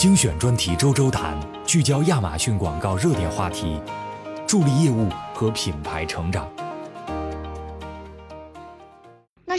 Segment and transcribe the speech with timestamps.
[0.00, 3.78] 精选专题周周谈，聚焦亚马逊广告热点话题，
[4.46, 6.48] 助力业务和品牌成长。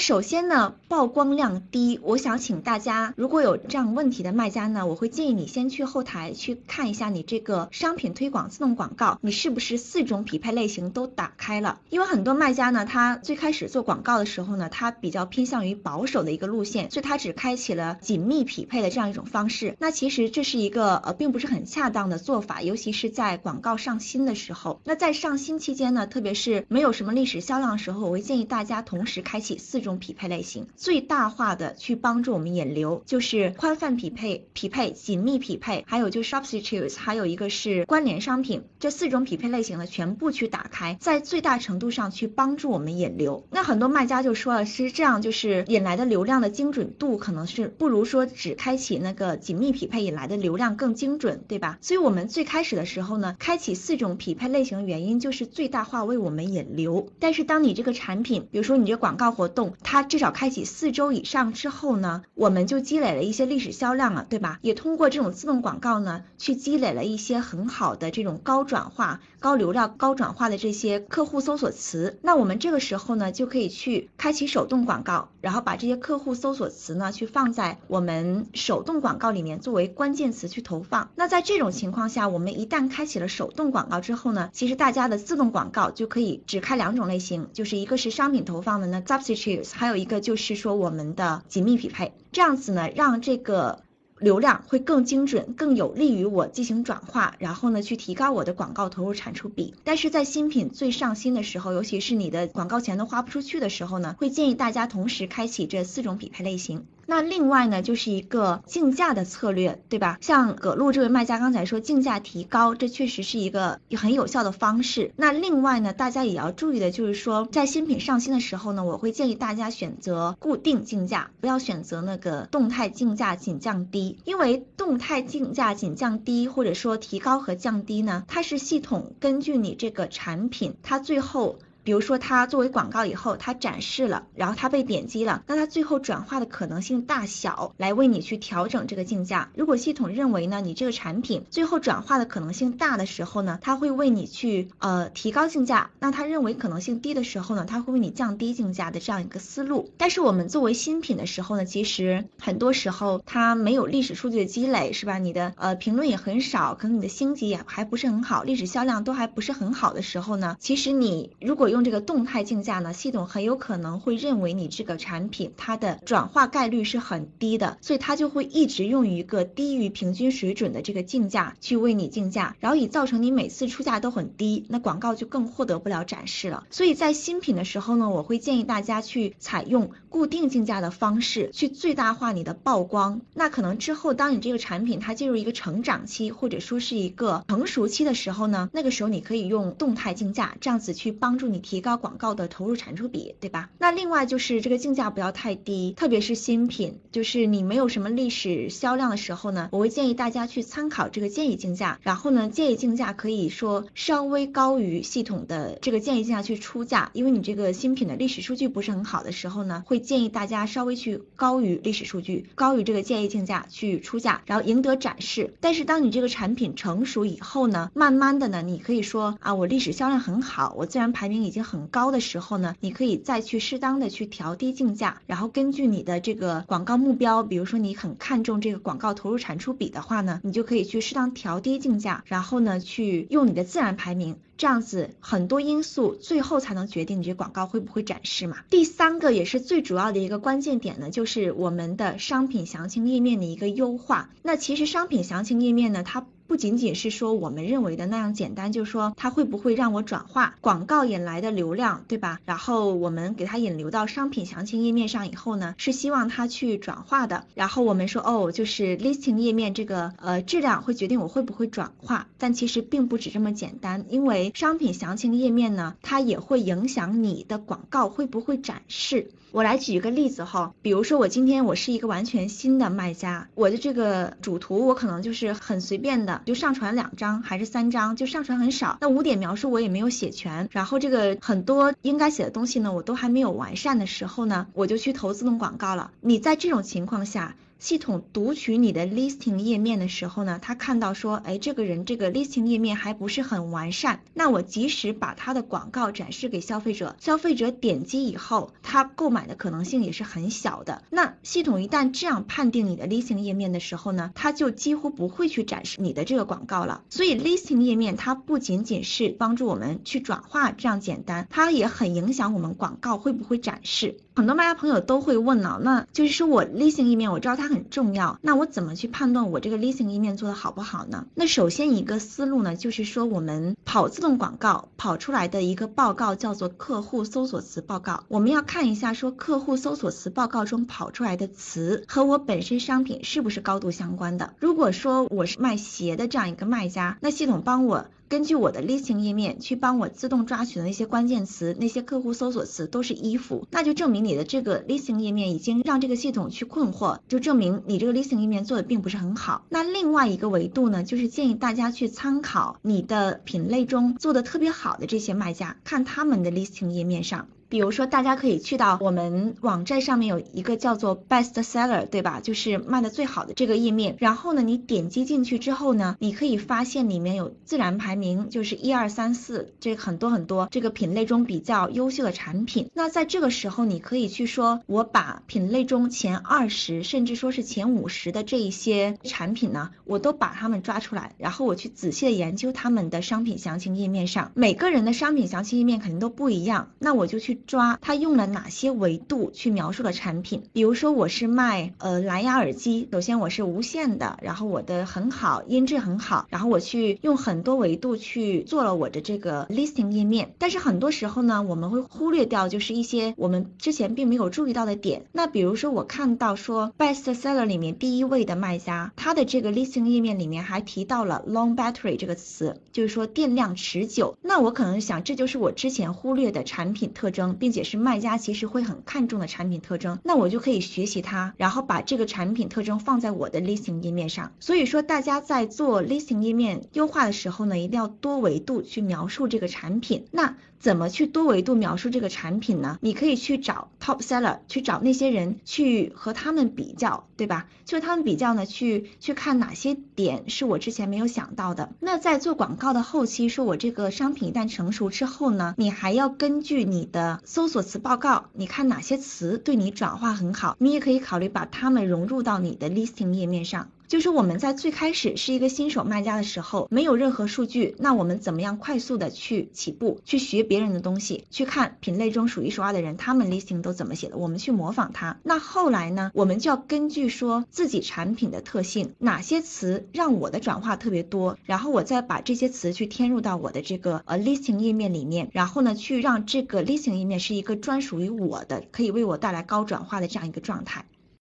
[0.02, 11.79] 首先呢，曝光量低，我想请大家，如果有这样问题的卖家呢，我会建议你先去后台去看一下你这个商品推广自动广告，你是不是四种匹配类型都打开了？
[11.92, 19.77] 因为很多卖家呢，他最开始做广告的时候呢，他比较偏向于保守的一个路线，所以他只开启了紧密匹配的这样一种方式。
[19.77, 24.81] 那其实这是一个呃，并不是很恰当的做法，尤其是在广告上新的时候。
[24.83, 29.80] 那在上新期间呢，特别是没有什么历史销量的时候，我会建议大家同时开启四。
[29.81, 43.45] 种匹配类型最大化的去帮助我们引流，就是宽泛匹配、匹配紧密匹配，还有就 substitutes，还有一个是关联商品，这四种匹配类型的全部去打开，在最大程度上去帮助我们引流。
[43.52, 51.78] 那很多卖家就说了，是这样，就是引来的流量的精准度可能是不如说只开启那个紧密匹配引来的流量更精准，对吧？
[51.81, 57.09] 所以我们最开始的时候呢，开启四种匹配类型的原因就是最大化为我们引流。
[57.20, 64.59] 但是当你这个产品，比如说你这广告活动，它至少开启四周以上之后呢，我们就积累了一些历史销量了，对吧？
[64.61, 72.19] 也通过这种自动广告呢，去积累了一些很好的这种高转化、高流量、高转化的这些客户搜索词。
[72.21, 81.09] 那我们这个时候呢，就可以去开启手动广告，然后把这些客户搜索词呢，去放在我们手动广告里面作为关键词去投放。
[81.15, 90.02] 那在这种情况下，我们一旦开启了手动广告之后呢，其实大家的自动广告就可以只开两种类型，就是一个是商品投放的呢，substitute 还有。
[90.02, 93.84] 一个就是说我们的紧密匹配，这样子呢，让这个
[94.17, 99.76] 流量会更精准，更有利于我进行转化，然后呢，去提高我的广告投入产出比。
[99.84, 106.86] 但是在新品最上新的时候，尤其是你的广告钱都花不出去的时候呢，会建议大家同时开启这四种匹配类型。
[107.05, 110.17] 那另外呢，就是一个竞价的策略，对吧？
[110.21, 115.11] 像葛路这位卖家刚才说竞价提高，这确实是一个很有效的方式。
[115.16, 131.58] 那另外呢，大家也要注意的就是说，在新品上新的时候呢，我会建议大家选择固定竞价，不要选择那个动态竞价仅降低，因为动态竞价仅降低或者说提高和降低呢，它是系统根据你这个产品，它最后。
[131.84, 139.50] 比如说，它作为广告以后，它展示了，然后它被点击了，那它最后转化的可能性大小，来为你去调整这个竞价。
[139.56, 149.90] 如果系统认为呢，你这个产品最后转化的可能性大的时候呢，它会为你去呃提高竞价；那它认为可能性低的时候呢，它会为你降低竞价的这样一个思路。
[149.97, 155.18] 但是我们作为新品的时候呢，其实很多时候它没有历史数据的积累，是吧？
[155.18, 176.66] 你的呃评论也很少，可能你的星级也还不是很好，历史销量都还不是很好的时候呢，其实你如果用这个动态竞价呢，系统很有可能会认为你这个产品它的转化概率是很低的，所以它就会一直用一个低于平均水准的这个竞价去为你竞价，然后以造成你每次出价都很低，那广告就更获得不了展示了。
[176.70, 183.22] 所以在新品的时候呢，我会建议大家去采用固定竞价的方式，去最大化你的曝光。
[183.34, 191.92] 那可能之后当你这个产品它进入一个成长期或者说是一个成熟期的时候呢，那个时候你可以用动态竞价这样子去帮助你提高。
[192.02, 193.70] 广告的投入产出比，对吧？
[193.78, 215.54] 那另外就是这个竞价不要太低，特别是新品，就是你没有什么历史销量的时候呢，我会建议大家去参考这个建议竞价，然后呢，建议竞价可以说稍微高于系统的这个建议竞价去出价，因为你这个新品的历史数据不是很好的时候呢，会建议大家稍微去高于历史数据，高于这个建议竞价去出价，然后赢得展示。
[215.60, 221.92] 但是当你这个产品成熟以后呢，慢慢的呢，你可以说啊，我历史销量很好，我自然排名已已经很。
[221.92, 238.60] 高的时候呢，你可以再去适当的去调低竞价，然后根据你的这个广告目标，比如说你很看重这个广告投入产出比的话呢，你就可以去适当调低竞价，然后呢去用你的自然排名，这样子很多因素最后才能决定你这广告会不会展示嘛。
[238.70, 244.30] 第三个也是最主要的一个关键点呢，就是我们的商品详情页面的一个优化。
[244.44, 252.42] 那其实商品详情页面呢，它不仅仅是说我们认为的那样简单，就是说它会不会让我转化广告引来的流量，对吧？
[252.44, 257.45] 然后我们给它引流到商品详情页面上以后呢，是希望它去转化的。
[257.56, 269.31] 然后我们说哦，就是 listing 页面这个呃质量会决定我会不会转化，但其实并不止这么简单，因为商品详情页面呢，它也会影响你的广告会不会展示。
[269.54, 278.97] 我来举一个例子哈，比如说我今天我是一个完全新的卖家，我的这个主图我可能就是很随便的，就上传两张还是三张，就上传很少。
[279.01, 286.11] 那五点描述我也没有写全，然后这个很多应该写的东西呢，我都还没有完善的时候呢，我就去投自动广告了。
[286.21, 287.55] 你在这种情况下。
[287.81, 301.01] 系统读取你的 listing 页面的时候呢，他看到说，哎，这个人这个 listing 页面还不是很完善，那我即使把他的广告展示给消费者，消费者点击以后，他购买的可能性也是很小的。
[301.10, 307.01] 那系统一旦这样判定你的 listing 页面的时候呢，它就几乎不会去展示你的这个广告了。
[307.10, 314.18] 所以 listing 页面它不仅仅是帮助我们去转化这样简单，它也很影响我们广告会不会展示。
[314.36, 321.25] 很多卖家朋友都会问呢，那就是说我 listing 页面我知道它很重要，那我怎么去判断我这个 listing 页面做的好不好呢？
[321.35, 334.53] 那首先一个思路呢，就是说我们跑自动广告跑出来的一个报告叫做客户搜索词报告，我们要看一下说客户搜索词报告中跑出来的词和我本身商品是不是高度相关的。
[334.59, 338.06] 如果说我是卖鞋的这样一个卖家，那系统帮我。
[338.31, 349.66] 根据我的 listing 页面去帮我自动抓取的那些关键词，那些客户搜索词都是衣服，那就证明你的这个 listing 页面已经让这个系统去困惑，就证明你这个 listing 页面做的并不是很好。
[349.68, 357.50] 那另外一个维度呢，就是建议大家去参考你的品类中做的特别好的这些卖家，看他们的 listing 页面上。
[357.71, 362.41] 比如说，大家可以去到我们网站上面有一个叫做 Best Seller，对吧？
[362.41, 364.18] 就是卖的最好的这个页面。
[364.19, 372.91] 然后呢，你点击进去之后呢，你可以发现里面有自然排名，就是一二三四，这很多很多这个品类中比较优秀的产品。
[372.94, 387.60] 那在这个时候，你可以去说，我把品类中前二十，甚至说是前五十的这一些产品呢，我都把它们抓出来，然后我去仔细的研究他们的商品详情页面上，每个人的商品详情页面肯定都不一样，那我就去。
[387.67, 390.63] 抓它用了哪些维度去描述了产品？
[390.73, 400.53] 比如说我是卖呃蓝牙耳机，首先我是无线的，然后我的很好，音质很好，然后我去用很多维度去做了我的这个 listing 页面。
[400.57, 405.25] 但是很多时候呢，我们会忽略掉就是一些我们之前并没有注意到的点。
[405.31, 414.35] 那比如说我看到说 best seller 里面第一位的卖家，他的这个 listing 页面里面还提到了 long battery 这个词，就是说电量持久。
[414.41, 424.51] 那我可能想这就是我之前忽略的产品特征并且是卖家其实会很看重的产品特征，那我就可以学习它，然后把这个产品特征放在我的 listing 页面上。
[424.59, 430.25] 所以说，大家在做 listing 页面优化的时候呢，一定要多维度去描述这个产品。
[430.31, 432.98] 那怎么去多维度描述这个产品呢？
[433.01, 437.68] 你可以去找 top seller，去找那些人去和他们比较，对吧？
[437.86, 441.92] 就他们比较呢，去去看哪些点是我之前没有想到的。
[442.00, 453.89] 那在做广告的后期，说我这个商品一旦成熟之后呢，你还要根据你的搜索词报告，你看哪些词对你转化很好，你也可以考虑把它们融入到你的 listing 页面上。
[454.11, 465.39] 就是我们在最开始是一个新手卖家的时候，没有任何数据，那我们怎么样快速的去起步，去学别人的东西，去看品类中数一数二的人他们 listing 都怎么写的，我们去模仿他。
[465.43, 481.05] 那后来呢，我们就要根据说自己产品的特性，哪些词让我的转化特别多，然后我再把这些词去添入到我的这个呃 listing 页面里面，然后呢，去让这个 listing 页面是一个专属于我的，可以为我带来高转化的这样一个状态。